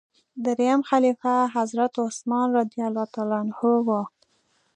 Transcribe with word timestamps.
دریم 0.45 0.79
خلیفه 0.89 1.35
حضرت 1.57 1.93
عثمان 2.05 2.47
رض 2.55 2.69
و. 3.87 3.89